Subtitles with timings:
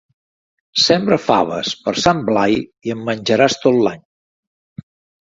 [0.83, 2.59] Sembra faves per Sant Blai
[2.91, 4.05] i en menjaràs tot l'any.